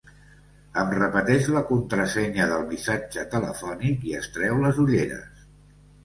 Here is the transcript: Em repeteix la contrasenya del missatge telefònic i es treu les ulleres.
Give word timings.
Em 0.83 0.93
repeteix 0.93 1.49
la 1.55 1.59
contrasenya 1.71 2.47
del 2.51 2.65
missatge 2.71 3.25
telefònic 3.33 4.07
i 4.13 4.17
es 4.21 4.31
treu 4.39 4.57
les 4.63 4.81
ulleres. 4.85 5.45